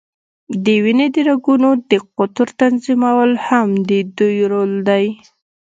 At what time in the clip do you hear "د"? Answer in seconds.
0.63-0.65, 1.15-1.17, 1.89-1.91, 3.89-3.91